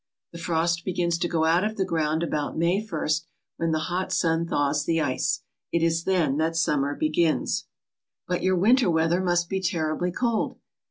The 0.31 0.39
frost 0.39 0.83
begins 0.83 1.19
to 1.19 1.27
go 1.27 1.43
out 1.45 1.63
of 1.63 1.77
the 1.77 1.85
ground 1.85 2.23
about 2.23 2.57
May 2.57 2.77
ist 2.83 3.27
when 3.57 3.69
the 3.69 3.77
hot 3.85 4.11
sun 4.11 4.47
thaws 4.47 4.83
the 4.83 4.99
ice. 4.99 5.43
It 5.71 5.83
is 5.83 6.05
then 6.05 6.37
that 6.37 6.55
summer 6.55 6.95
begins."" 6.95 7.67
But 8.27 8.41
your 8.41 8.55
winter 8.57 8.89
weather 8.89 9.21
must 9.21 9.47
be 9.47 9.61
terribly 9.61 10.11
cold. 10.11 10.57